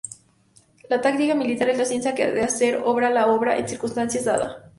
La 0.89 0.99
táctica 1.01 1.35
militar 1.35 1.69
es 1.69 1.77
la 1.77 1.85
ciencia 1.85 2.11
de 2.13 2.41
hacer 2.41 2.81
obrar 2.83 3.11
la 3.11 3.25
fuerza 3.37 3.55
en 3.57 3.69
circunstancias 3.69 4.25
dadas. 4.25 4.55